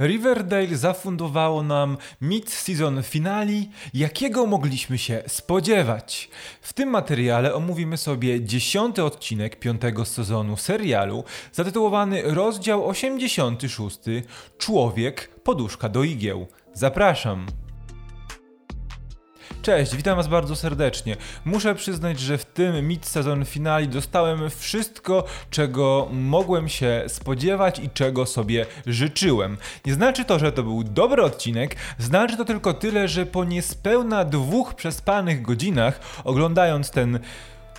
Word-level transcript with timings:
Riverdale 0.00 0.76
zafundowało 0.76 1.62
nam 1.62 1.96
mid-season 2.22 3.02
finale, 3.02 3.64
jakiego 3.94 4.46
mogliśmy 4.46 4.98
się 4.98 5.22
spodziewać. 5.26 6.30
W 6.60 6.72
tym 6.72 6.88
materiale 6.88 7.54
omówimy 7.54 7.96
sobie 7.96 8.44
dziesiąty 8.44 9.04
odcinek 9.04 9.58
piątego 9.58 10.04
sezonu 10.04 10.56
serialu, 10.56 11.24
zatytułowany 11.52 12.22
rozdział 12.22 12.88
86 12.88 13.98
Człowiek, 14.58 15.28
poduszka 15.42 15.88
do 15.88 16.02
igieł. 16.02 16.46
Zapraszam. 16.74 17.46
Cześć, 19.62 19.96
witam 19.96 20.16
Was 20.16 20.28
bardzo 20.28 20.56
serdecznie. 20.56 21.16
Muszę 21.44 21.74
przyznać, 21.74 22.20
że 22.20 22.38
w 22.38 22.44
tym 22.44 22.88
mid-sezon 22.88 23.44
finale 23.44 23.86
dostałem 23.86 24.50
wszystko, 24.50 25.24
czego 25.50 26.08
mogłem 26.12 26.68
się 26.68 27.04
spodziewać 27.08 27.78
i 27.78 27.90
czego 27.90 28.26
sobie 28.26 28.66
życzyłem. 28.86 29.56
Nie 29.86 29.94
znaczy 29.94 30.24
to, 30.24 30.38
że 30.38 30.52
to 30.52 30.62
był 30.62 30.84
dobry 30.84 31.22
odcinek, 31.22 31.76
znaczy 31.98 32.36
to 32.36 32.44
tylko 32.44 32.74
tyle, 32.74 33.08
że 33.08 33.26
po 33.26 33.44
niespełna 33.44 34.24
dwóch 34.24 34.74
przespanych 34.74 35.42
godzinach 35.42 36.00
oglądając 36.24 36.90
ten 36.90 37.18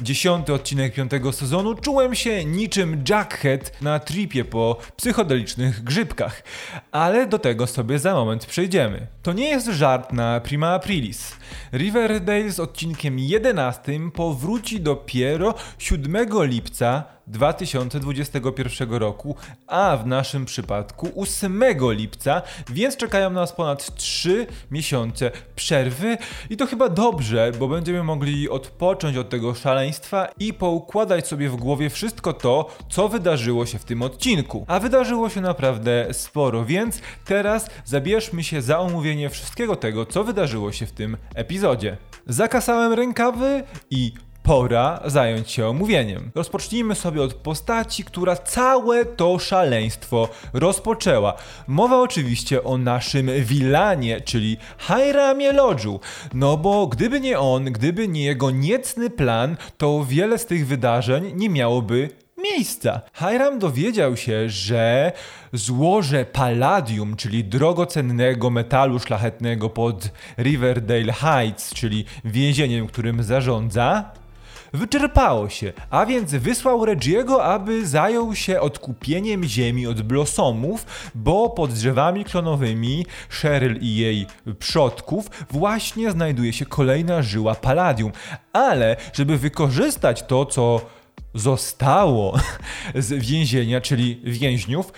dziesiąty 0.01 0.53
odcinek 0.53 0.93
piątego 0.93 1.31
sezonu 1.31 1.75
czułem 1.75 2.15
się 2.15 2.45
niczym 2.45 3.03
Jackhead 3.09 3.81
na 3.81 3.99
tripie 3.99 4.45
po 4.45 4.77
psychodelicznych 4.95 5.83
grzybkach. 5.83 6.43
Ale 6.91 7.27
do 7.27 7.39
tego 7.39 7.67
sobie 7.67 7.99
za 7.99 8.13
moment 8.13 8.45
przejdziemy. 8.45 9.07
To 9.23 9.33
nie 9.33 9.49
jest 9.49 9.67
żart 9.67 10.13
na 10.13 10.39
Prima 10.39 10.67
Aprilis. 10.67 11.35
Riverdale 11.73 12.51
z 12.51 12.59
odcinkiem 12.59 13.19
11 13.19 13.99
powróci 14.13 14.81
dopiero 14.81 15.53
7 15.77 16.27
lipca 16.45 17.18
2021 17.29 18.93
roku, 18.93 19.35
a 19.67 19.97
w 19.97 20.07
naszym 20.07 20.45
przypadku 20.45 21.09
8 21.15 21.63
lipca, 21.91 22.41
więc 22.69 22.97
czekają 22.97 23.29
nas 23.29 23.53
ponad 23.53 23.95
3 23.95 24.47
miesiące 24.71 25.31
przerwy 25.55 26.17
i 26.49 26.57
to 26.57 26.67
chyba 26.67 26.89
dobrze, 26.89 27.51
bo 27.59 27.67
będziemy 27.67 28.03
mogli 28.03 28.49
odpocząć 28.49 29.17
od 29.17 29.29
tego 29.29 29.55
szaleństwa 29.55 30.27
i 30.39 30.53
poukładać 30.53 31.27
sobie 31.27 31.49
w 31.49 31.55
głowie 31.55 31.89
wszystko 31.89 32.33
to, 32.33 32.69
co 32.89 33.09
wydarzyło 33.09 33.65
się 33.65 33.79
w 33.79 33.85
tym 33.85 34.01
odcinku. 34.01 34.65
A 34.67 34.79
wydarzyło 34.79 35.29
się 35.29 35.41
naprawdę 35.41 36.07
sporo, 36.11 36.65
więc 36.65 37.01
teraz 37.25 37.69
zabierzmy 37.85 38.43
się 38.43 38.61
za 38.61 38.79
omówienie 38.79 39.29
wszystkiego 39.29 39.75
tego, 39.75 40.05
co 40.05 40.23
wydarzyło 40.23 40.71
się 40.71 40.85
w 40.85 40.91
tym 40.91 41.17
epizodzie. 41.35 41.97
Zakasałem 42.27 42.93
rękawy 42.93 43.63
i 43.89 44.13
pora 44.43 44.99
zająć 45.05 45.51
się 45.51 45.67
omówieniem. 45.67 46.31
Rozpocznijmy 46.35 46.95
sobie 46.95 47.21
od 47.21 47.33
postaci, 47.33 48.03
która 48.03 48.35
całe 48.35 49.05
to 49.05 49.39
szaleństwo 49.39 50.29
rozpoczęła. 50.53 51.33
Mowa 51.67 51.99
oczywiście 51.99 52.63
o 52.63 52.77
naszym 52.77 53.29
Wilanie, 53.41 54.21
czyli 54.21 54.57
Hiramie 54.79 55.53
Lodżu. 55.53 55.99
No 56.33 56.57
bo 56.57 56.87
gdyby 56.87 57.19
nie 57.19 57.39
on, 57.39 57.65
gdyby 57.65 58.07
nie 58.07 58.23
jego 58.23 58.51
niecny 58.51 59.09
plan, 59.09 59.57
to 59.77 60.05
wiele 60.05 60.37
z 60.37 60.45
tych 60.45 60.67
wydarzeń 60.67 61.31
nie 61.35 61.49
miałoby 61.49 62.09
miejsca. 62.43 63.01
Hiram 63.13 63.59
dowiedział 63.59 64.17
się, 64.17 64.49
że 64.49 65.11
złoże 65.53 66.25
palladium, 66.25 67.15
czyli 67.15 67.43
drogocennego 67.43 68.49
metalu 68.49 68.99
szlachetnego 68.99 69.69
pod 69.69 70.11
Riverdale 70.37 71.13
Heights, 71.13 71.73
czyli 71.73 72.05
więzieniem, 72.25 72.87
którym 72.87 73.23
zarządza, 73.23 74.11
wyczerpało 74.73 75.49
się, 75.49 75.73
a 75.89 76.05
więc 76.05 76.31
wysłał 76.31 76.85
Reggiego, 76.85 77.43
aby 77.43 77.87
zajął 77.87 78.35
się 78.35 78.61
odkupieniem 78.61 79.43
ziemi 79.43 79.87
od 79.87 80.01
Blossomów, 80.01 80.85
bo 81.15 81.49
pod 81.49 81.73
drzewami 81.73 82.25
klonowymi 82.25 83.05
Cheryl 83.29 83.77
i 83.81 83.95
jej 83.95 84.27
przodków 84.59 85.29
właśnie 85.49 86.11
znajduje 86.11 86.53
się 86.53 86.65
kolejna 86.65 87.21
żyła 87.21 87.55
Palladium. 87.55 88.11
Ale 88.53 88.95
żeby 89.13 89.37
wykorzystać 89.37 90.23
to, 90.23 90.45
co 90.45 90.81
zostało 91.33 92.39
z 92.95 93.25
więzienia, 93.25 93.81
czyli 93.81 94.21
więźniów, 94.23 94.91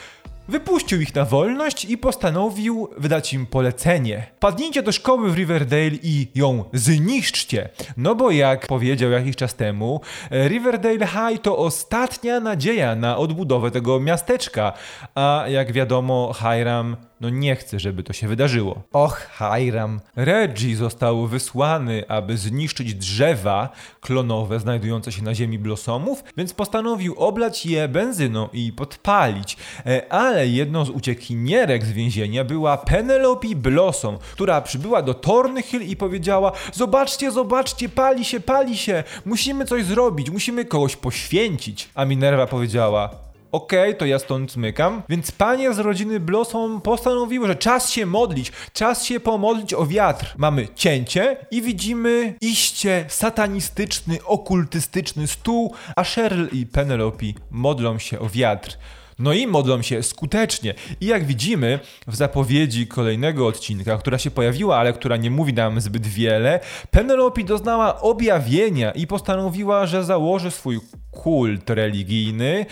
Wypuścił 0.47 1.01
ich 1.01 1.15
na 1.15 1.25
wolność 1.25 1.85
i 1.85 1.97
postanowił 1.97 2.89
wydać 2.97 3.33
im 3.33 3.45
polecenie. 3.45 4.27
Padnijcie 4.39 4.83
do 4.83 4.91
szkoły 4.91 5.31
w 5.31 5.35
Riverdale 5.35 5.91
i 6.03 6.27
ją 6.35 6.63
zniszczcie. 6.73 7.69
No 7.97 8.15
bo 8.15 8.31
jak 8.31 8.67
powiedział 8.67 9.11
jakiś 9.11 9.35
czas 9.35 9.55
temu, 9.55 10.01
Riverdale 10.31 11.07
High 11.07 11.41
to 11.41 11.57
ostatnia 11.57 12.39
nadzieja 12.39 12.95
na 12.95 13.17
odbudowę 13.17 13.71
tego 13.71 13.99
miasteczka. 13.99 14.73
A 15.15 15.45
jak 15.47 15.71
wiadomo, 15.71 16.33
Hiram 16.39 16.95
no 17.21 17.29
nie 17.29 17.55
chce, 17.55 17.79
żeby 17.79 18.03
to 18.03 18.13
się 18.13 18.27
wydarzyło. 18.27 18.81
Och, 18.93 19.29
Hiram. 19.37 19.99
Reggie 20.15 20.75
został 20.75 21.27
wysłany, 21.27 22.03
aby 22.07 22.37
zniszczyć 22.37 22.93
drzewa 22.95 23.69
klonowe 24.01 24.59
znajdujące 24.59 25.11
się 25.11 25.23
na 25.23 25.35
ziemi 25.35 25.59
Blossomów, 25.59 26.23
więc 26.37 26.53
postanowił 26.53 27.15
oblać 27.15 27.65
je 27.65 27.87
benzyną 27.87 28.49
i 28.53 28.71
podpalić. 28.71 29.57
E, 29.85 30.13
ale 30.13 30.47
jedną 30.47 30.85
z 30.85 30.89
uciekinierek 30.89 31.85
z 31.85 31.91
więzienia 31.91 32.43
była 32.43 32.77
Penelope 32.77 33.55
Blossom, 33.55 34.17
która 34.33 34.61
przybyła 34.61 35.01
do 35.01 35.13
Thornhill 35.13 35.81
i 35.81 35.95
powiedziała: 35.95 36.51
Zobaczcie, 36.73 37.31
zobaczcie, 37.31 37.89
pali 37.89 38.25
się, 38.25 38.39
pali 38.39 38.77
się, 38.77 39.03
musimy 39.25 39.65
coś 39.65 39.85
zrobić, 39.85 40.29
musimy 40.29 40.65
kogoś 40.65 40.95
poświęcić. 40.95 41.89
A 41.95 42.05
Minerva 42.05 42.47
powiedziała: 42.47 43.30
okej, 43.51 43.89
okay, 43.89 43.93
to 43.93 44.05
ja 44.05 44.19
stąd 44.19 44.51
zmykam. 44.51 45.03
Więc 45.09 45.31
panie 45.31 45.73
z 45.73 45.79
rodziny 45.79 46.19
Blossom 46.19 46.81
postanowiły, 46.81 47.47
że 47.47 47.55
czas 47.55 47.91
się 47.91 48.05
modlić, 48.05 48.51
czas 48.73 49.05
się 49.05 49.19
pomodlić 49.19 49.73
o 49.73 49.85
wiatr. 49.85 50.33
Mamy 50.37 50.67
cięcie 50.75 51.37
i 51.51 51.61
widzimy 51.61 52.35
iście 52.41 53.05
satanistyczny, 53.07 54.17
okultystyczny 54.25 55.27
stół, 55.27 55.73
a 55.95 56.03
Cheryl 56.03 56.49
i 56.51 56.65
Penelope 56.65 57.25
modlą 57.51 57.99
się 57.99 58.19
o 58.19 58.29
wiatr. 58.29 58.77
No 59.21 59.33
i 59.33 59.47
modlą 59.47 59.81
się 59.81 60.03
skutecznie. 60.03 60.73
I 61.01 61.05
jak 61.05 61.25
widzimy 61.25 61.79
w 62.07 62.15
zapowiedzi 62.15 62.87
kolejnego 62.87 63.47
odcinka, 63.47 63.97
która 63.97 64.17
się 64.17 64.31
pojawiła, 64.31 64.77
ale 64.77 64.93
która 64.93 65.17
nie 65.17 65.31
mówi 65.31 65.53
nam 65.53 65.81
zbyt 65.81 66.07
wiele, 66.07 66.59
Penelope 66.91 67.43
doznała 67.43 68.01
objawienia 68.01 68.91
i 68.91 69.07
postanowiła, 69.07 69.85
że 69.85 70.03
założy 70.03 70.51
swój 70.51 70.79
kult 71.11 71.69
religijny, 71.69 72.65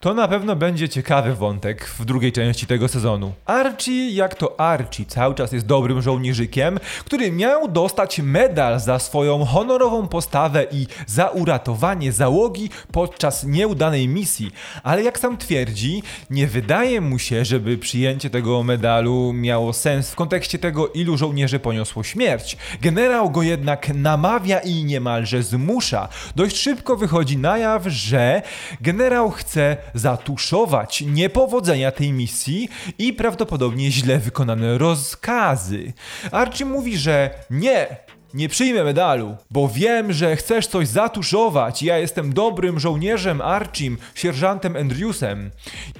to 0.00 0.14
na 0.14 0.28
pewno 0.28 0.56
będzie 0.56 0.88
ciekawy 0.88 1.34
wątek 1.34 1.84
w 1.84 2.04
drugiej 2.04 2.32
części 2.32 2.66
tego 2.66 2.88
sezonu. 2.88 3.32
Archie, 3.46 4.10
jak 4.10 4.34
to 4.34 4.60
Archie, 4.60 5.04
cały 5.04 5.34
czas 5.34 5.52
jest 5.52 5.66
dobrym 5.66 6.02
żołnierzykiem, 6.02 6.78
który 7.04 7.32
miał 7.32 7.68
dostać 7.68 8.18
medal 8.18 8.80
za 8.80 8.98
swoją 8.98 9.44
honorową 9.44 10.08
postawę 10.08 10.66
i 10.72 10.86
za 11.06 11.28
uratowanie 11.28 12.12
załogi 12.12 12.70
podczas 12.92 13.44
nieudanej 13.44 14.08
misji, 14.08 14.50
ale 14.82 15.02
jak 15.02 15.18
sam 15.18 15.36
twierdzi, 15.36 15.95
nie 16.30 16.46
wydaje 16.46 17.00
mu 17.00 17.18
się, 17.18 17.44
żeby 17.44 17.78
przyjęcie 17.78 18.30
tego 18.30 18.62
medalu 18.62 19.32
miało 19.32 19.72
sens 19.72 20.10
w 20.10 20.14
kontekście 20.14 20.58
tego, 20.58 20.88
ilu 20.88 21.16
żołnierzy 21.16 21.58
poniosło 21.58 22.02
śmierć. 22.02 22.56
Generał 22.80 23.30
go 23.30 23.42
jednak 23.42 23.94
namawia 23.94 24.58
i 24.58 24.84
niemalże 24.84 25.42
zmusza. 25.42 26.08
Dość 26.36 26.56
szybko 26.56 26.96
wychodzi 26.96 27.36
na 27.36 27.58
jaw, 27.58 27.82
że 27.86 28.42
generał 28.80 29.30
chce 29.30 29.76
zatuszować 29.94 31.00
niepowodzenia 31.00 31.90
tej 31.90 32.12
misji 32.12 32.68
i 32.98 33.12
prawdopodobnie 33.12 33.90
źle 33.90 34.18
wykonane 34.18 34.78
rozkazy. 34.78 35.92
Archie 36.32 36.64
mówi, 36.64 36.98
że 36.98 37.30
nie, 37.50 37.96
nie 38.34 38.48
przyjmę 38.48 38.84
medalu, 38.84 39.36
bo 39.50 39.68
wiem, 39.68 40.12
że 40.12 40.36
chcesz 40.36 40.66
coś 40.66 40.88
zatuszować. 40.88 41.82
Ja 41.82 41.98
jestem 41.98 42.32
dobrym 42.32 42.80
żołnierzem 42.80 43.40
Archim, 43.40 43.98
sierżantem 44.14 44.76
Andrewsem. 44.76 45.50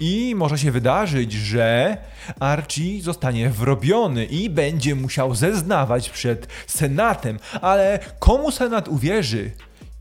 I 0.00 0.34
może 0.36 0.58
się 0.58 0.70
wydarzyć, 0.70 1.32
że 1.32 1.96
Archie 2.40 3.02
zostanie 3.02 3.50
wrobiony 3.50 4.24
i 4.24 4.50
będzie 4.50 4.94
musiał 4.94 5.34
zeznawać 5.34 6.10
przed 6.10 6.46
Senatem. 6.66 7.38
Ale 7.60 7.98
komu 8.18 8.50
Senat 8.50 8.88
uwierzy? 8.88 9.50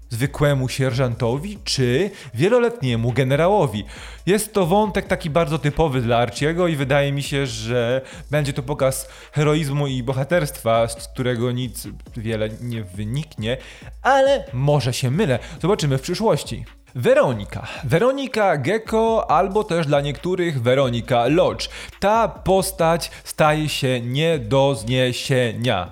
Zwykłemu 0.09 0.69
sierżantowi 0.69 1.57
czy 1.63 2.11
wieloletniemu 2.33 3.11
generałowi. 3.11 3.85
Jest 4.25 4.53
to 4.53 4.65
wątek 4.65 5.07
taki 5.07 5.29
bardzo 5.29 5.59
typowy 5.59 6.01
dla 6.01 6.17
Arciego 6.17 6.67
i 6.67 6.75
wydaje 6.75 7.11
mi 7.11 7.23
się, 7.23 7.47
że 7.47 8.01
będzie 8.31 8.53
to 8.53 8.63
pokaz 8.63 9.09
heroizmu 9.31 9.87
i 9.87 10.03
bohaterstwa, 10.03 10.87
z 10.87 11.07
którego 11.07 11.51
nic 11.51 11.87
wiele 12.17 12.49
nie 12.61 12.83
wyniknie, 12.83 13.57
ale 14.01 14.43
może 14.53 14.93
się 14.93 15.11
mylę. 15.11 15.39
Zobaczymy 15.61 15.97
w 15.97 16.01
przyszłości. 16.01 16.65
Weronika. 16.95 17.67
Weronika 17.83 18.57
Gecko, 18.57 19.31
albo 19.31 19.63
też 19.63 19.87
dla 19.87 20.01
niektórych 20.01 20.61
Weronika 20.61 21.27
Lodge. 21.27 21.69
Ta 21.99 22.27
postać 22.27 23.11
staje 23.23 23.69
się 23.69 24.01
nie 24.01 24.39
do 24.39 24.75
zniesienia. 24.75 25.91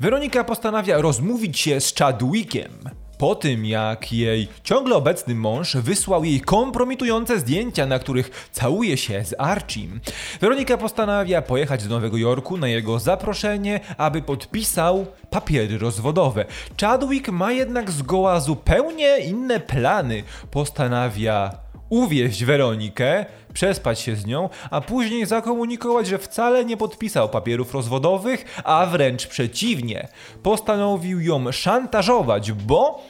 Weronika 0.00 0.44
postanawia 0.44 1.00
rozmówić 1.00 1.58
się 1.58 1.80
z 1.80 1.94
Chadwickiem 1.94 2.72
Po 3.18 3.34
tym, 3.34 3.64
jak 3.64 4.12
jej 4.12 4.48
ciągle 4.64 4.96
obecny 4.96 5.34
mąż 5.34 5.76
wysłał 5.76 6.24
jej 6.24 6.40
kompromitujące 6.40 7.38
zdjęcia, 7.38 7.86
na 7.86 7.98
których 7.98 8.48
całuje 8.52 8.96
się 8.96 9.24
z 9.24 9.34
Archim, 9.38 10.00
Weronika 10.40 10.76
postanawia 10.76 11.42
pojechać 11.42 11.84
do 11.84 11.94
Nowego 11.94 12.16
Jorku 12.16 12.56
na 12.56 12.68
jego 12.68 12.98
zaproszenie, 12.98 13.80
aby 13.98 14.22
podpisał 14.22 15.06
papiery 15.30 15.78
rozwodowe. 15.78 16.44
Chadwick 16.80 17.28
ma 17.28 17.52
jednak 17.52 17.90
zgoła 17.90 18.40
zupełnie 18.40 19.18
inne 19.18 19.60
plany. 19.60 20.22
Postanawia 20.50 21.65
uwieźć 21.88 22.44
Weronikę, 22.44 23.26
przespać 23.52 24.00
się 24.00 24.16
z 24.16 24.26
nią, 24.26 24.48
a 24.70 24.80
później 24.80 25.26
zakomunikować, 25.26 26.06
że 26.06 26.18
wcale 26.18 26.64
nie 26.64 26.76
podpisał 26.76 27.28
papierów 27.28 27.74
rozwodowych, 27.74 28.60
a 28.64 28.86
wręcz 28.86 29.26
przeciwnie. 29.26 30.08
Postanowił 30.42 31.20
ją 31.20 31.52
szantażować, 31.52 32.52
bo 32.52 33.02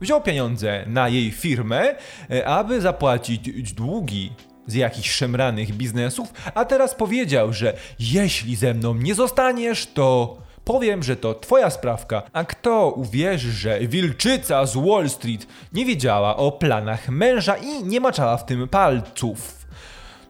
wziął 0.00 0.20
pieniądze 0.20 0.84
na 0.86 1.08
jej 1.08 1.30
firmę, 1.30 1.94
e, 2.30 2.46
aby 2.46 2.80
zapłacić 2.80 3.72
długi 3.72 4.32
z 4.66 4.74
jakichś 4.74 5.10
szemranych 5.10 5.72
biznesów, 5.72 6.32
a 6.54 6.64
teraz 6.64 6.94
powiedział, 6.94 7.52
że 7.52 7.76
jeśli 7.98 8.56
ze 8.56 8.74
mną 8.74 8.94
nie 8.94 9.14
zostaniesz, 9.14 9.86
to 9.86 10.36
powiem, 10.64 11.02
że 11.02 11.16
to 11.16 11.34
twoja 11.34 11.70
sprawka. 11.70 12.22
A 12.32 12.44
kto 12.44 12.90
uwierzy, 12.90 13.52
że 13.52 13.80
wilczyca 13.80 14.66
z 14.66 14.76
Wall 14.76 15.10
Street 15.10 15.46
nie 15.72 15.84
wiedziała 15.84 16.36
o 16.36 16.52
planach 16.52 17.08
męża 17.08 17.56
i 17.56 17.84
nie 17.84 18.00
maczała 18.00 18.36
w 18.36 18.46
tym 18.46 18.68
palców? 18.68 19.66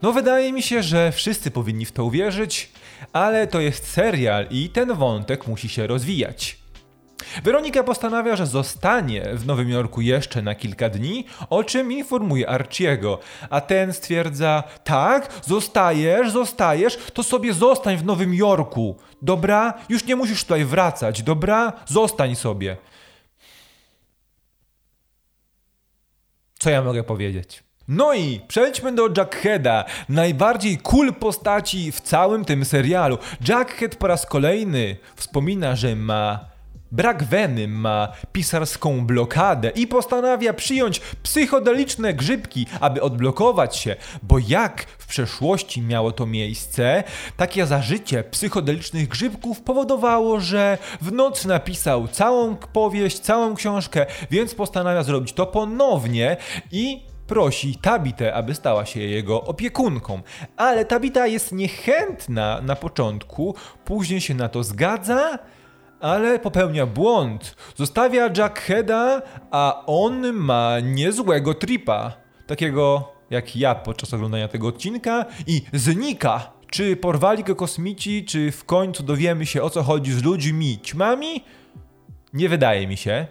No 0.02 0.12
wydaje 0.12 0.52
mi 0.52 0.62
się, 0.62 0.82
że 0.82 1.12
wszyscy 1.12 1.50
powinni 1.50 1.84
w 1.84 1.93
to 1.93 2.05
uwierzyć, 2.05 2.70
ale 3.12 3.46
to 3.46 3.61
jest 3.61 3.87
serial 3.87 4.46
i 4.50 4.69
ten 4.69 4.94
wątek 4.94 5.46
musi 5.46 5.69
się 5.69 5.87
rozwijać. 5.87 6.62
Weronika 7.45 7.83
postanawia, 7.83 8.37
że 8.37 8.47
zostanie 8.47 9.23
w 9.35 9.47
Nowym 9.47 9.71
Jorku 9.71 10.01
jeszcze 10.01 10.43
na 10.43 10.55
kilka 10.55 10.89
dni, 10.89 11.25
o 11.51 11.65
czym 11.65 11.93
informuje 11.93 12.49
Archiego, 12.49 13.19
a 13.51 13.61
ten 13.61 13.93
stwierdza: 13.93 14.63
Tak, 14.85 15.29
zostajesz, 15.45 16.31
zostajesz, 16.31 16.99
to 17.15 17.23
sobie 17.23 17.55
zostań 17.55 17.97
w 17.97 18.05
Nowym 18.05 18.35
Jorku. 18.35 18.97
Dobra, 19.23 19.75
już 19.89 20.05
nie 20.05 20.17
musisz 20.17 20.43
tutaj 20.43 20.65
wracać, 20.65 21.23
dobra, 21.23 21.73
zostań 21.87 22.37
sobie. 22.37 22.77
Co 26.59 26.71
ja 26.71 26.83
mogę 26.83 27.05
powiedzieć? 27.05 27.63
No 27.89 28.15
i 28.15 28.41
przejdźmy 28.49 28.95
do 28.95 29.09
Jackheada, 29.17 29.85
najbardziej 30.09 30.79
cool 30.79 31.15
postaci 31.15 31.93
w 31.93 32.01
całym 32.01 32.45
tym 32.45 32.65
serialu. 32.65 33.19
Jackhead 33.49 33.97
po 33.97 34.07
raz 34.07 34.27
kolejny 34.27 34.97
wspomina, 35.17 35.77
że 35.77 35.97
ma 35.97 36.51
Brak 36.93 37.25
weny 37.25 37.69
ma 37.69 38.09
pisarską 38.33 39.06
blokadę 39.06 39.71
i 39.71 39.87
postanawia 39.87 40.53
przyjąć 40.53 41.00
psychodeliczne 41.23 42.15
grzybki, 42.15 42.67
aby 42.81 43.03
odblokować 43.03 43.77
się, 43.77 43.97
bo 44.23 44.39
jak 44.39 44.83
w 44.99 45.06
przeszłości 45.06 45.83
miało 45.83 46.12
to 46.12 46.27
miejsce, 46.27 47.05
takie 47.37 47.67
zażycie 47.67 48.25
psychodelicznych 48.25 49.09
grzybków 49.09 49.61
powodowało, 49.61 50.41
że 50.41 50.79
w 51.00 51.12
nocy 51.12 51.49
napisał 51.49 52.09
całą 52.09 52.56
powieść, 52.56 53.19
całą 53.19 53.55
książkę, 53.55 54.06
więc 54.31 54.55
postanawia 54.55 55.03
zrobić 55.03 55.33
to 55.33 55.47
ponownie 55.47 56.37
i 56.73 57.03
prosi 57.27 57.79
Tabitę, 57.83 58.35
aby 58.35 58.55
stała 58.55 58.87
się 58.87 59.00
jego 59.00 59.45
opiekunką. 59.45 60.23
Ale 60.56 60.85
Tabita 60.85 61.27
jest 61.27 61.53
niechętna 61.53 62.61
na 62.62 62.77
początku, 62.77 63.55
później 63.85 64.21
się 64.21 64.35
na 64.35 64.49
to 64.49 64.62
zgadza 64.62 65.38
ale 66.02 66.38
popełnia 66.38 66.87
błąd. 66.87 67.56
Zostawia 67.76 68.31
Jackheada, 68.37 69.22
a 69.50 69.82
on 69.87 70.32
ma 70.32 70.81
niezłego 70.81 71.54
tripa. 71.54 72.12
Takiego 72.46 73.12
jak 73.31 73.56
ja 73.56 73.75
podczas 73.75 74.14
oglądania 74.14 74.49
tego 74.49 74.69
odcinka 74.69 75.25
i 75.46 75.62
znika. 75.72 76.52
Czy 76.70 76.96
porwali 76.96 77.44
go 77.44 77.56
kosmici, 77.56 78.25
czy 78.25 78.52
w 78.52 78.64
końcu 78.64 79.02
dowiemy 79.02 79.46
się 79.46 79.62
o 79.62 79.70
co 79.70 79.82
chodzi 79.82 80.12
z 80.12 80.22
ludźmi 80.22 80.78
ćmami? 80.78 81.44
Nie 82.32 82.49
wydaje 82.49 82.87
mi 82.87 82.96
się. 82.96 83.26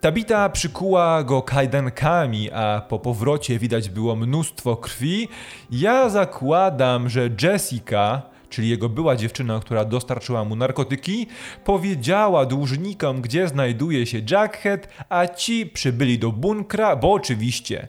Tabita 0.00 0.48
przykuła 0.48 1.24
go 1.24 1.42
kajdankami, 1.42 2.50
a 2.50 2.82
po 2.88 2.98
powrocie 2.98 3.58
widać 3.58 3.88
było 3.88 4.16
mnóstwo 4.16 4.76
krwi. 4.76 5.28
Ja 5.70 6.08
zakładam, 6.08 7.08
że 7.08 7.30
Jessica 7.42 8.22
czyli 8.56 8.68
jego 8.68 8.88
była 8.88 9.16
dziewczyna, 9.16 9.60
która 9.60 9.84
dostarczyła 9.84 10.44
mu 10.44 10.56
narkotyki, 10.56 11.26
powiedziała 11.64 12.46
dłużnikom, 12.46 13.20
gdzie 13.20 13.48
znajduje 13.48 14.06
się 14.06 14.20
Jackhead, 14.30 14.88
a 15.08 15.26
ci 15.26 15.66
przybyli 15.66 16.18
do 16.18 16.32
bunkra, 16.32 16.96
bo 16.96 17.12
oczywiście 17.12 17.88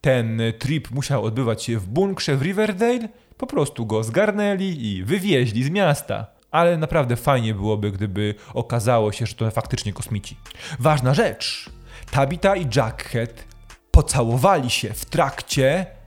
ten 0.00 0.42
trip 0.58 0.90
musiał 0.90 1.24
odbywać 1.24 1.62
się 1.62 1.78
w 1.78 1.86
bunkrze 1.86 2.36
w 2.36 2.42
Riverdale, 2.42 3.08
po 3.36 3.46
prostu 3.46 3.86
go 3.86 4.04
zgarnęli 4.04 4.86
i 4.86 5.04
wywieźli 5.04 5.64
z 5.64 5.70
miasta. 5.70 6.26
Ale 6.50 6.76
naprawdę 6.78 7.16
fajnie 7.16 7.54
byłoby, 7.54 7.92
gdyby 7.92 8.34
okazało 8.54 9.12
się, 9.12 9.26
że 9.26 9.34
to 9.34 9.50
faktycznie 9.50 9.92
kosmici. 9.92 10.36
Ważna 10.78 11.14
rzecz. 11.14 11.70
Tabita 12.10 12.56
i 12.56 12.66
Jackhead 12.76 13.44
pocałowali 13.90 14.70
się 14.70 14.92
w 14.92 15.04
trakcie 15.04 15.97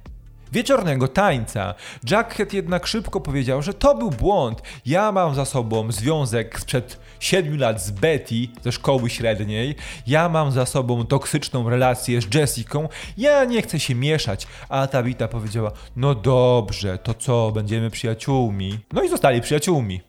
wieczornego 0.51 1.07
tańca. 1.07 1.74
Jackhead 2.09 2.53
jednak 2.53 2.88
szybko 2.88 3.21
powiedział, 3.21 3.62
że 3.62 3.74
to 3.74 3.95
był 3.95 4.09
błąd. 4.09 4.62
Ja 4.86 5.12
mam 5.12 5.36
za 5.36 5.45
sobą 5.45 5.92
związek 5.92 6.59
sprzed 6.59 7.00
7 7.19 7.59
lat 7.59 7.81
z 7.81 7.92
Betty 7.92 8.48
ze 8.63 8.71
szkoły 8.71 9.09
średniej. 9.09 9.75
Ja 10.07 10.30
mam 10.30 10.51
za 10.51 10.65
sobą 10.65 11.06
toksyczną 11.06 11.69
relację 11.69 12.21
z 12.21 12.36
Jessiką. 12.36 12.89
Ja 13.18 13.45
nie 13.45 13.62
chcę 13.62 13.80
się 13.80 13.95
mieszać. 13.95 14.48
A 14.69 14.88
Tabita 14.88 15.27
powiedziała: 15.27 15.71
No 15.95 16.15
dobrze, 16.15 16.98
to 16.98 17.13
co, 17.13 17.51
będziemy 17.51 17.89
przyjaciółmi? 17.89 18.80
No 18.94 19.03
i 19.03 19.09
zostali 19.09 19.42
przyjaciółmi. 19.42 20.01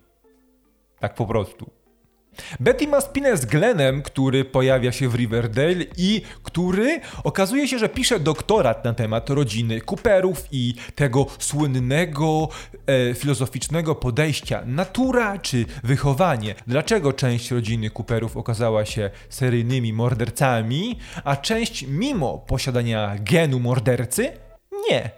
Tak 1.00 1.15
po 1.15 1.27
prostu. 1.27 1.81
Betty 2.61 2.87
ma 2.87 3.00
spinę 3.00 3.37
z 3.37 3.44
Glenem, 3.44 4.02
który 4.02 4.44
pojawia 4.44 4.93
się 4.93 5.08
w 5.08 5.14
Riverdale 5.14 5.84
i 5.96 6.23
który 6.43 7.00
okazuje 7.25 7.69
się, 7.69 7.79
że 7.79 7.88
pisze 7.88 8.20
doktorat 8.20 8.84
na 8.84 8.94
temat 8.94 9.31
rodziny 9.31 9.81
Cooperów 9.81 10.49
i 10.52 10.75
tego 10.94 11.26
słynnego 11.38 12.49
e, 12.87 13.14
filozoficznego 13.14 13.94
podejścia 13.94 14.62
natura 14.67 15.38
czy 15.38 15.64
wychowanie. 15.84 16.55
Dlaczego 16.67 17.12
część 17.12 17.50
rodziny 17.50 17.90
Cooperów 17.90 18.37
okazała 18.37 18.84
się 18.84 19.11
seryjnymi 19.29 19.93
mordercami, 19.93 20.99
a 21.25 21.37
część 21.37 21.84
mimo 21.88 22.38
posiadania 22.38 23.17
genu 23.19 23.61
mordercy? 23.61 24.32
Nie. 24.90 25.11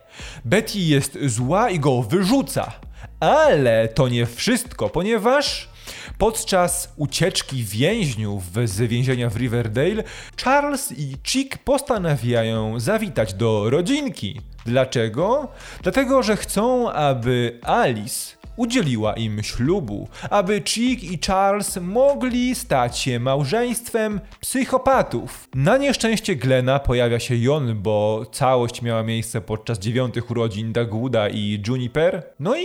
Betty 0.44 0.78
jest 0.78 1.18
zła 1.26 1.70
i 1.70 1.78
go 1.78 2.02
wyrzuca. 2.02 2.72
Ale 3.20 3.88
to 3.88 4.08
nie 4.08 4.26
wszystko, 4.26 4.88
ponieważ 4.88 5.73
Podczas 6.18 6.92
ucieczki 6.96 7.64
więźniów 7.64 8.42
z 8.64 8.80
więzienia 8.80 9.30
w 9.30 9.36
Riverdale, 9.36 10.04
Charles 10.44 10.92
i 10.98 11.16
Chick 11.24 11.58
postanawiają 11.58 12.80
zawitać 12.80 13.34
do 13.34 13.70
rodzinki. 13.70 14.40
Dlaczego? 14.66 15.48
Dlatego, 15.82 16.22
że 16.22 16.36
chcą, 16.36 16.92
aby 16.92 17.60
Alice 17.62 18.36
udzieliła 18.56 19.12
im 19.12 19.42
ślubu, 19.42 20.08
aby 20.30 20.62
Chick 20.64 21.04
i 21.04 21.18
Charles 21.26 21.76
mogli 21.76 22.54
stać 22.54 22.98
się 22.98 23.20
małżeństwem 23.20 24.20
psychopatów. 24.40 25.48
Na 25.54 25.76
nieszczęście 25.76 26.36
Glena 26.36 26.78
pojawia 26.78 27.20
się 27.20 27.36
Jon, 27.36 27.82
bo 27.82 28.26
całość 28.32 28.82
miała 28.82 29.02
miejsce 29.02 29.40
podczas 29.40 29.78
dziewiątych 29.78 30.30
urodzin 30.30 30.72
Dagwooda 30.72 31.28
i 31.28 31.62
Juniper. 31.68 32.22
No 32.40 32.56
i 32.56 32.64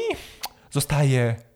zostaje 0.71 1.48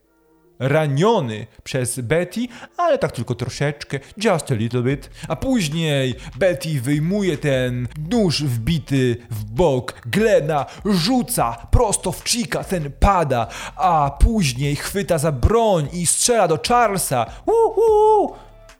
raniony 0.59 1.47
przez 1.63 1.99
Betty, 1.99 2.47
ale 2.77 2.97
tak 2.97 3.11
tylko 3.11 3.35
troszeczkę, 3.35 3.99
just 4.17 4.51
a 4.51 4.55
little 4.55 4.81
bit. 4.81 5.09
A 5.27 5.35
później 5.35 6.15
Betty 6.35 6.81
wyjmuje 6.81 7.37
ten 7.37 7.87
nóż 8.11 8.43
wbity 8.43 9.17
w 9.29 9.43
bok 9.43 10.01
Glena, 10.05 10.65
rzuca 10.85 11.67
prosto 11.71 12.11
w 12.11 12.23
Chica, 12.23 12.63
ten 12.63 12.91
pada, 12.99 13.47
a 13.75 14.17
później 14.19 14.75
chwyta 14.75 15.17
za 15.17 15.31
broń 15.31 15.87
i 15.93 16.05
strzela 16.05 16.47
do 16.47 16.59
Charlesa. 16.67 17.25
Uhu! 17.45 18.33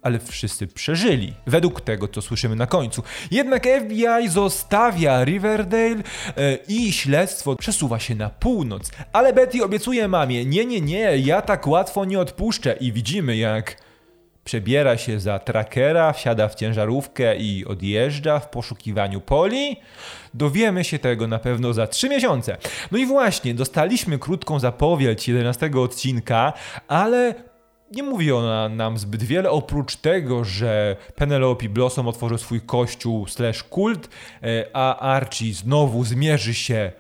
Ale 0.04 0.20
wszyscy 0.20 0.68
przeżyli, 0.68 1.34
według 1.48 1.82
tego, 1.82 2.08
co 2.08 2.22
słyszymy 2.22 2.56
na 2.56 2.68
końcu. 2.68 3.04
Jednak 3.32 3.68
FBI 3.82 4.30
zostawia 4.30 5.24
Riverdale 5.24 6.04
e, 6.38 6.56
i 6.68 6.94
śledztwo 6.94 7.56
przesuwa 7.56 8.00
się 8.00 8.16
na 8.16 8.30
północ. 8.30 8.92
Ale 9.14 9.34
Betty 9.34 9.64
obiecuje 9.64 10.08
mamie, 10.08 10.46
nie, 10.46 10.66
nie, 10.66 10.82
nie, 10.82 11.18
ja 11.18 11.42
tak 11.42 11.68
łatwo 11.68 12.06
nie 12.06 12.20
odpuszczę 12.20 12.78
i 12.80 12.92
widzimy 12.92 13.38
jak 13.38 13.84
przebiera 14.44 14.98
się 14.98 15.20
za 15.20 15.40
trackera, 15.40 16.14
wsiada 16.14 16.48
w 16.48 16.56
ciężarówkę 16.56 17.36
i 17.36 17.66
odjeżdża 17.66 18.40
w 18.40 18.50
poszukiwaniu 18.50 19.22
poli. 19.22 19.76
Dowiemy 20.34 20.84
się 20.84 21.00
tego 21.00 21.28
na 21.28 21.40
pewno 21.40 21.74
za 21.74 21.88
3 21.88 22.10
miesiące. 22.10 22.58
No 22.92 22.98
i 22.98 23.06
właśnie, 23.06 23.54
dostaliśmy 23.54 24.20
krótką 24.20 24.60
zapowiedź 24.60 25.28
11 25.28 25.72
odcinka, 25.76 26.54
ale 26.88 27.34
nie 27.92 28.04
mówi 28.04 28.32
ona 28.32 28.70
nam 28.70 28.98
zbyt 28.98 29.24
wiele, 29.24 29.52
oprócz 29.52 29.96
tego, 29.96 30.44
że 30.44 30.96
Penelope 31.16 31.70
Blossom 31.70 32.08
otworzył 32.08 32.38
swój 32.38 32.62
kościół 32.62 33.28
slash 33.28 33.64
kult, 33.64 34.10
e, 34.44 34.66
a 34.74 35.00
Archie 35.00 35.54
znowu 35.54 36.04
zmierzy 36.04 36.54
się, 36.54 36.92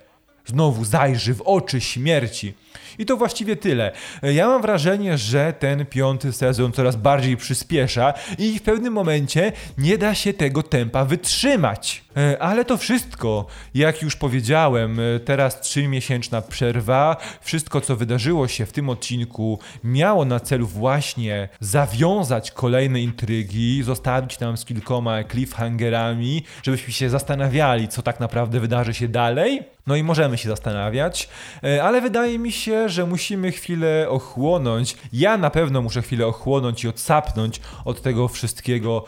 znowu 0.45 0.85
zajrzy 0.85 1.33
w 1.33 1.41
oczy 1.41 1.81
śmierci. 1.81 2.53
I 2.99 3.05
to 3.05 3.17
właściwie 3.17 3.55
tyle. 3.55 3.91
Ja 4.23 4.47
mam 4.47 4.61
wrażenie, 4.61 5.17
że 5.17 5.53
ten 5.59 5.85
piąty 5.85 6.33
sezon 6.33 6.71
coraz 6.71 6.95
bardziej 6.95 7.37
przyspiesza 7.37 8.13
i 8.37 8.59
w 8.59 8.61
pewnym 8.61 8.93
momencie 8.93 9.51
nie 9.77 9.97
da 9.97 10.15
się 10.15 10.33
tego 10.33 10.63
tempa 10.63 11.05
wytrzymać. 11.05 12.03
E, 12.17 12.41
Ale 12.41 12.65
to 12.65 12.77
wszystko, 12.77 13.45
jak 13.73 14.01
już 14.01 14.15
powiedziałem, 14.15 14.99
e, 14.99 15.19
teraz 15.19 15.61
trzymiesięczna 15.61 16.41
przerwa. 16.41 17.17
Wszystko, 17.41 17.81
co 17.81 17.95
wydarzyło 17.95 18.47
się 18.47 18.65
w 18.65 18.71
tym 18.71 18.89
odcinku, 18.89 19.59
miało 19.83 20.25
na 20.25 20.39
celu 20.39 20.67
właśnie 20.67 21.49
zawiązać 21.59 22.51
kolejne 22.51 23.01
intrygi, 23.01 23.83
zostawić 23.83 24.39
nam 24.39 24.57
z 24.57 24.65
kilkoma 24.65 25.23
cliffhangerami, 25.23 26.43
żebyśmy 26.63 26.93
się 26.93 27.09
zastanawiali, 27.09 27.87
co 27.87 28.01
tak 28.01 28.19
naprawdę 28.19 28.59
wydarzy 28.59 28.93
się 28.93 29.07
dalej. 29.07 29.72
No 29.87 29.95
i 29.95 30.03
możemy 30.03 30.37
się 30.37 30.49
zastanawiać, 30.49 31.29
e, 31.63 31.83
ale 31.83 32.01
wydaje 32.01 32.39
mi 32.39 32.51
się, 32.51 32.89
że 32.89 33.05
musimy 33.05 33.51
chwilę 33.51 34.09
ochłonąć. 34.09 34.97
Ja 35.13 35.37
na 35.37 35.49
pewno 35.49 35.81
muszę 35.81 36.01
chwilę 36.01 36.27
ochłonąć 36.27 36.83
i 36.83 36.87
odsapnąć 36.87 37.61
od 37.85 38.01
tego 38.01 38.27
wszystkiego 38.27 39.05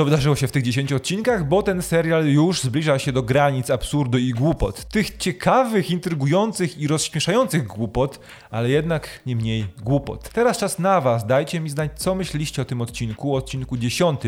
co 0.00 0.04
wydarzyło 0.04 0.36
się 0.36 0.48
w 0.48 0.52
tych 0.52 0.62
10 0.62 0.92
odcinkach, 0.92 1.48
bo 1.48 1.62
ten 1.62 1.82
serial 1.82 2.26
już 2.26 2.62
zbliża 2.62 2.98
się 2.98 3.12
do 3.12 3.22
granic 3.22 3.70
absurdu 3.70 4.18
i 4.18 4.30
głupot. 4.30 4.84
Tych 4.84 5.16
ciekawych, 5.16 5.90
intrygujących 5.90 6.78
i 6.78 6.86
rozśmieszających 6.86 7.66
głupot, 7.66 8.20
ale 8.50 8.70
jednak 8.70 9.20
nie 9.26 9.36
mniej 9.36 9.66
głupot. 9.82 10.28
Teraz 10.28 10.58
czas 10.58 10.78
na 10.78 11.00
Was. 11.00 11.26
Dajcie 11.26 11.60
mi 11.60 11.70
znać, 11.70 11.90
co 11.96 12.14
myśliście 12.14 12.62
o 12.62 12.64
tym 12.64 12.80
odcinku, 12.80 13.34
odcinku 13.36 13.76
10 13.76 14.20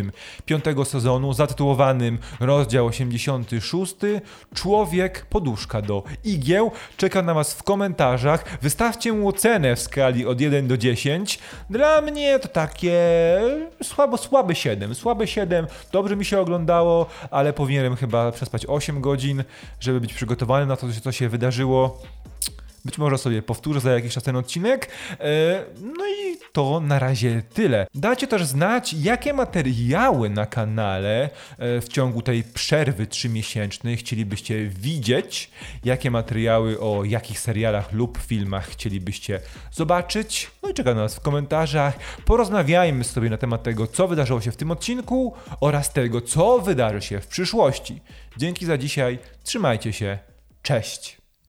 piątego 0.47 0.85
sezonu, 0.85 1.33
zatytułowanym 1.33 2.19
rozdział 2.41 2.87
86 2.87 3.95
Człowiek 4.55 5.27
poduszka 5.27 5.83
do 5.83 6.03
igieł. 6.25 6.71
Czeka 6.97 7.23
na 7.23 7.35
Was 7.35 7.55
w 7.55 7.63
komentarzach. 7.63 8.59
Wystawcie 8.63 9.13
mu 9.13 9.29
ocenę 9.29 9.77
w 9.77 9.81
skali 9.81 10.27
od 10.27 10.41
1 10.41 10.69
do 10.69 10.77
10. 10.77 11.39
Dla 11.71 12.01
mnie 12.01 12.39
to 12.39 12.49
takie 12.49 13.01
słabo, 13.83 14.17
słaby 14.17 14.55
7. 14.55 14.95
Słaby 14.95 15.27
7. 15.27 15.62
Dobrze 15.93 16.17
mi 16.17 16.25
się 16.25 16.41
oglądało, 16.41 17.07
ale 17.31 17.53
powinienem 17.53 17.97
chyba 17.97 18.33
przespać 18.33 18.67
8 18.67 19.01
godzin, 19.01 19.45
żeby 19.81 20.01
być 20.01 20.15
przygotowany 20.15 20.67
na 20.67 20.77
to, 20.77 20.87
co 21.03 21.13
się 21.13 21.29
wydarzyło. 21.29 21.99
Być 22.85 22.99
może 22.99 23.19
sobie 23.19 23.43
powtórzę 23.43 23.81
za 23.81 23.93
jakiś 23.93 24.15
czas 24.15 24.23
ten 24.23 24.37
odcinek. 24.37 24.89
E, 25.21 25.65
No 25.83 26.07
i 26.07 26.37
to 26.53 26.81
na 26.81 26.99
razie 26.99 27.43
tyle. 27.55 27.87
Dajcie 27.95 28.27
też 28.27 28.45
znać, 28.45 28.93
jakie 28.93 29.33
materiały 29.33 30.31
na 30.31 30.47
kanale 30.47 31.31
e, 31.59 31.81
w 31.81 31.89
ciągu 31.89 32.23
tej 32.23 32.43
przerwy 32.43 33.07
trzymiesięcznej 33.07 33.97
chcielibyście 33.97 34.69
widzieć, 34.69 35.51
jakie 35.85 36.11
materiały 36.11 36.81
o 36.81 37.05
jakich 37.05 37.41
serialach 37.41 37.93
lub 37.93 38.19
filmach 38.19 38.69
chcielibyście 38.69 39.41
zobaczyć. 39.73 40.51
No 40.63 40.69
i 40.69 40.75
czekam 40.75 40.97
na 40.97 41.03
nas 41.03 41.15
w 41.15 41.21
komentarzach. 41.21 41.99
Porozmawiajmy 42.25 43.05
sobie 43.05 43.31
na 43.31 43.39
temat 43.39 43.63
tego, 43.63 43.87
co 43.87 44.09
wydarzyło 44.09 44.41
się 44.41 44.53
w 44.53 44.57
tym 44.57 44.71
odcinku 44.71 45.35
oraz 45.61 45.93
tego, 45.93 46.21
co 46.21 46.59
wydarzy 46.59 47.03
się 47.03 47.21
w 47.21 47.27
przyszłości. 47.27 48.01
Dzięki 48.37 48.67
za 48.67 48.79
dzisiaj. 48.79 49.19
Trzymajcie 49.45 49.93
się. 49.93 50.19
Cześć. 50.63 51.22